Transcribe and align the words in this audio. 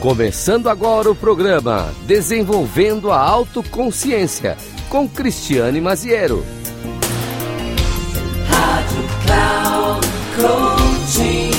Começando 0.00 0.70
agora 0.70 1.10
o 1.10 1.14
programa 1.14 1.94
Desenvolvendo 2.06 3.12
a 3.12 3.18
Autoconsciência 3.18 4.56
com 4.88 5.06
Cristiane 5.06 5.78
Maziero. 5.78 6.42
Rádio 8.48 9.04
Cloud 9.26 10.06
Coaching. 10.36 11.50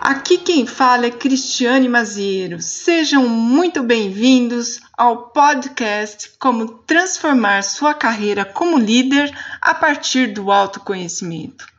Aqui 0.00 0.38
quem 0.38 0.66
fala 0.66 1.06
é 1.06 1.10
Cristiane 1.12 1.88
Maziero. 1.88 2.60
Sejam 2.60 3.28
muito 3.28 3.80
bem-vindos 3.80 4.80
ao 4.98 5.28
podcast 5.28 6.32
Como 6.40 6.66
Transformar 6.66 7.62
Sua 7.62 7.94
Carreira 7.94 8.44
como 8.44 8.76
Líder 8.76 9.32
a 9.62 9.72
partir 9.72 10.32
do 10.32 10.50
autoconhecimento. 10.50 11.73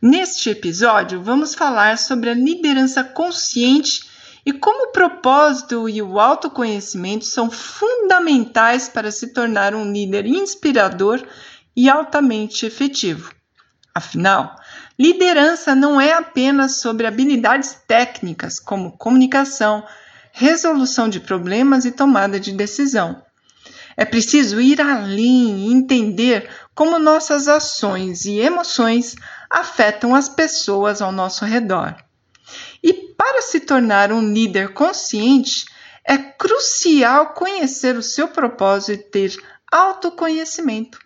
Neste 0.00 0.50
episódio, 0.50 1.20
vamos 1.20 1.56
falar 1.56 1.98
sobre 1.98 2.30
a 2.30 2.34
liderança 2.34 3.02
consciente 3.02 4.08
e 4.46 4.52
como 4.52 4.88
o 4.88 4.92
propósito 4.92 5.88
e 5.88 6.00
o 6.00 6.20
autoconhecimento 6.20 7.24
são 7.24 7.50
fundamentais 7.50 8.88
para 8.88 9.10
se 9.10 9.32
tornar 9.32 9.74
um 9.74 9.90
líder 9.90 10.24
inspirador 10.24 11.20
e 11.74 11.88
altamente 11.88 12.64
efetivo. 12.64 13.34
Afinal, 13.92 14.54
liderança 14.96 15.74
não 15.74 16.00
é 16.00 16.12
apenas 16.12 16.76
sobre 16.76 17.04
habilidades 17.04 17.76
técnicas 17.88 18.60
como 18.60 18.96
comunicação, 18.96 19.84
resolução 20.30 21.08
de 21.08 21.18
problemas 21.18 21.84
e 21.84 21.90
tomada 21.90 22.38
de 22.38 22.52
decisão. 22.52 23.20
É 23.98 24.04
preciso 24.04 24.60
ir 24.60 24.80
além 24.80 25.66
e 25.66 25.72
entender 25.72 26.48
como 26.72 27.00
nossas 27.00 27.48
ações 27.48 28.26
e 28.26 28.38
emoções 28.38 29.16
afetam 29.50 30.14
as 30.14 30.28
pessoas 30.28 31.02
ao 31.02 31.10
nosso 31.10 31.44
redor. 31.44 31.96
E 32.80 32.92
para 32.92 33.42
se 33.42 33.58
tornar 33.58 34.12
um 34.12 34.32
líder 34.32 34.72
consciente, 34.72 35.66
é 36.04 36.16
crucial 36.16 37.34
conhecer 37.34 37.96
o 37.96 38.02
seu 38.02 38.28
propósito 38.28 38.92
e 38.92 39.10
ter 39.10 39.36
autoconhecimento. 39.72 41.00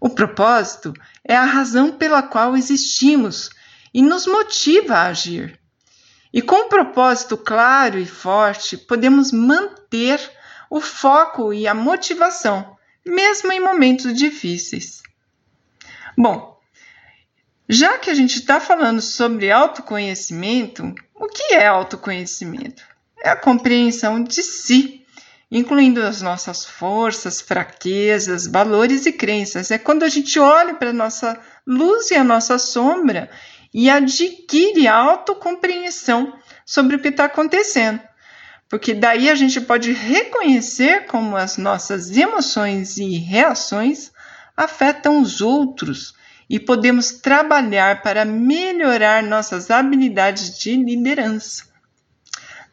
O 0.00 0.10
propósito 0.10 0.92
é 1.22 1.36
a 1.36 1.44
razão 1.44 1.92
pela 1.92 2.20
qual 2.20 2.56
existimos 2.56 3.48
e 3.94 4.02
nos 4.02 4.26
motiva 4.26 4.96
a 4.96 5.06
agir. 5.06 5.56
E 6.32 6.42
com 6.42 6.66
um 6.66 6.68
propósito 6.68 7.36
claro 7.36 7.96
e 7.96 8.04
forte, 8.04 8.76
podemos 8.76 9.30
manter 9.30 10.20
o 10.70 10.80
foco 10.80 11.52
e 11.52 11.66
a 11.66 11.74
motivação, 11.74 12.76
mesmo 13.06 13.52
em 13.52 13.60
momentos 13.60 14.12
difíceis. 14.14 15.02
Bom, 16.16 16.58
já 17.68 17.98
que 17.98 18.10
a 18.10 18.14
gente 18.14 18.36
está 18.36 18.58
falando 18.58 19.00
sobre 19.00 19.50
autoconhecimento, 19.50 20.94
o 21.14 21.28
que 21.28 21.54
é 21.54 21.66
autoconhecimento? 21.66 22.82
É 23.22 23.30
a 23.30 23.36
compreensão 23.36 24.22
de 24.22 24.42
si, 24.42 25.04
incluindo 25.50 26.02
as 26.02 26.22
nossas 26.22 26.64
forças, 26.64 27.40
fraquezas, 27.40 28.46
valores 28.46 29.06
e 29.06 29.12
crenças. 29.12 29.70
É 29.70 29.78
quando 29.78 30.02
a 30.02 30.08
gente 30.08 30.38
olha 30.38 30.74
para 30.74 30.90
a 30.90 30.94
nossa 30.94 31.38
luz 31.66 32.10
e 32.10 32.14
a 32.14 32.24
nossa 32.24 32.58
sombra 32.58 33.30
e 33.72 33.90
adquire 33.90 34.88
autocompreensão 34.88 36.38
sobre 36.64 36.96
o 36.96 37.00
que 37.00 37.08
está 37.08 37.24
acontecendo. 37.24 38.00
Porque 38.68 38.92
daí 38.92 39.30
a 39.30 39.34
gente 39.34 39.60
pode 39.60 39.92
reconhecer 39.92 41.06
como 41.06 41.36
as 41.36 41.56
nossas 41.56 42.10
emoções 42.10 42.98
e 42.98 43.16
reações 43.16 44.12
afetam 44.56 45.22
os 45.22 45.40
outros 45.40 46.14
e 46.50 46.58
podemos 46.58 47.12
trabalhar 47.12 48.02
para 48.02 48.24
melhorar 48.24 49.22
nossas 49.22 49.70
habilidades 49.70 50.58
de 50.58 50.76
liderança. 50.76 51.64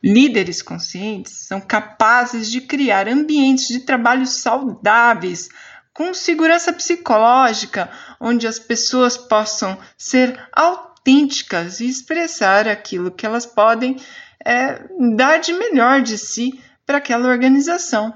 Líderes 0.04 0.62
conscientes 0.62 1.34
são 1.48 1.60
capazes 1.60 2.52
de 2.52 2.62
criar 2.62 3.08
ambientes 3.08 3.68
de 3.68 3.80
trabalho 3.80 4.26
saudáveis, 4.28 5.50
com 5.94 6.14
segurança 6.14 6.74
psicológica, 6.74 7.90
onde 8.20 8.46
as 8.46 8.60
pessoas 8.60 9.18
possam 9.18 9.78
ser 9.98 10.38
autênticas 10.52 11.80
e 11.80 11.88
expressar 11.88 12.68
aquilo 12.68 13.12
que 13.12 13.26
elas 13.26 13.46
podem 13.46 13.98
é, 14.46 14.80
dar 15.16 15.40
de 15.40 15.52
melhor 15.52 16.02
de 16.02 16.18
si 16.18 16.60
para 16.86 17.00
aquela 17.00 17.28
organização. 17.28 18.14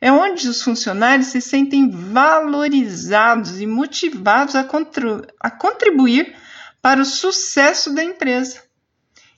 É 0.00 0.10
onde 0.10 0.48
os 0.48 0.62
funcionários 0.62 1.28
se 1.28 1.40
sentem 1.40 1.90
valorizados 1.90 3.60
e 3.60 3.66
motivados 3.66 4.56
a, 4.56 4.66
a 5.38 5.50
contribuir 5.50 6.34
para 6.80 7.02
o 7.02 7.04
sucesso 7.04 7.94
da 7.94 8.02
empresa. 8.02 8.62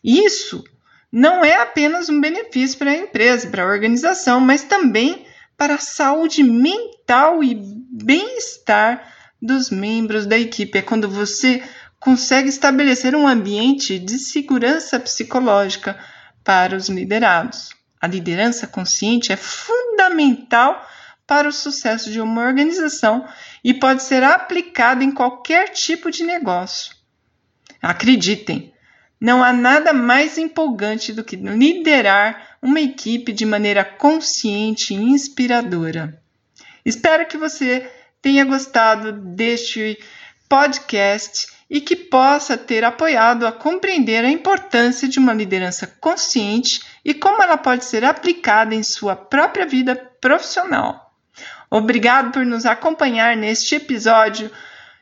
Isso 0.03 0.62
não 1.11 1.44
é 1.44 1.56
apenas 1.56 2.09
um 2.09 2.21
benefício 2.21 2.78
para 2.78 2.93
a 2.93 2.97
empresa, 2.97 3.49
para 3.49 3.65
a 3.65 3.66
organização, 3.66 4.41
mas 4.41 4.62
também 4.62 5.27
para 5.56 5.75
a 5.75 5.78
saúde 5.78 6.43
mental 6.43 7.43
e 7.43 7.56
bem-estar 7.91 9.12
dos 9.41 9.69
membros 9.69 10.27
da 10.27 10.38
equipe. 10.38 10.78
É 10.78 10.82
quando 10.82 11.09
você 11.09 11.62
consegue 11.99 12.49
estabelecer 12.49 13.15
um 13.15 13.27
ambiente 13.27 13.99
de 13.99 14.19
segurança 14.19 14.99
psicológica 14.99 15.99
para 16.44 16.76
os 16.76 16.88
liderados. 16.88 17.70
A 18.00 18.06
liderança 18.06 18.66
consciente 18.66 19.32
é 19.32 19.36
fundamental 19.36 20.88
para 21.26 21.48
o 21.48 21.53
sucesso 21.53 22.10
de 22.10 22.20
uma 22.20 22.42
organização 22.42 23.26
e 23.62 23.72
pode 23.72 24.03
ser 24.03 24.22
aplicada 24.25 25.04
em 25.04 25.12
qualquer 25.12 25.70
tipo 25.70 26.10
de 26.10 26.25
negócio. 26.25 26.94
Acreditem, 27.81 28.72
não 29.20 29.42
há 29.42 29.52
nada 29.52 29.92
mais 29.92 30.36
empolgante 30.36 31.12
do 31.12 31.22
que 31.22 31.36
liderar 31.36 32.56
uma 32.60 32.81
equipe 32.81 33.32
de 33.32 33.47
maneira 33.47 33.84
consciente 33.84 34.94
e 34.94 34.97
inspiradora. 34.97 36.20
Espero 36.84 37.26
que 37.26 37.38
você 37.38 37.88
tenha 38.20 38.44
gostado 38.44 39.12
deste 39.12 39.98
podcast 40.48 41.47
e 41.72 41.81
que 41.81 41.97
possa 41.97 42.55
ter 42.55 42.84
apoiado 42.84 43.47
a 43.47 43.50
compreender 43.50 44.22
a 44.27 44.31
importância 44.31 45.09
de 45.09 45.19
uma 45.19 45.33
liderança 45.33 45.87
consciente 45.87 46.83
e 47.03 47.15
como 47.15 47.43
ela 47.43 47.56
pode 47.56 47.87
ser 47.87 48.05
aplicada 48.05 48.75
em 48.75 48.83
sua 48.83 49.16
própria 49.16 49.65
vida 49.65 49.97
profissional. 50.21 51.15
Obrigado 51.71 52.31
por 52.31 52.44
nos 52.44 52.66
acompanhar 52.66 53.34
neste 53.38 53.77
episódio 53.77 54.50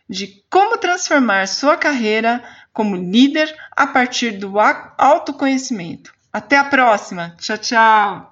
de 0.08 0.44
como 0.48 0.78
transformar 0.78 1.48
sua 1.48 1.76
carreira 1.76 2.40
como 2.72 2.94
líder 2.94 3.52
a 3.72 3.88
partir 3.88 4.38
do 4.38 4.54
autoconhecimento. 4.96 6.14
Até 6.32 6.56
a 6.56 6.64
próxima. 6.64 7.34
Tchau, 7.40 7.58
tchau. 7.58 8.29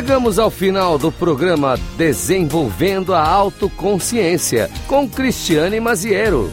Chegamos 0.00 0.38
ao 0.38 0.50
final 0.50 0.96
do 0.96 1.12
programa 1.12 1.78
Desenvolvendo 1.98 3.12
a 3.12 3.22
Autoconsciência 3.22 4.70
com 4.86 5.06
Cristiane 5.06 5.78
Maziero. 5.78 6.50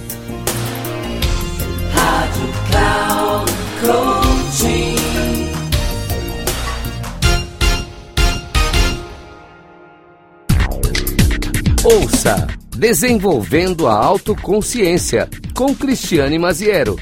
Rádio 1.94 2.44
Cloud 2.69 3.52
Coaching. 3.80 4.96
Ouça 11.85 12.47
Desenvolvendo 12.75 13.88
a 13.88 13.94
Autoconsciência 13.94 15.29
com 15.56 15.74
Cristiane 15.74 16.38
Maziero. 16.38 17.00